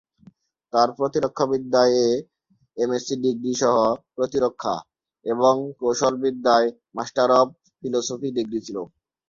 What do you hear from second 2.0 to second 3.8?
এ MSc degree সহ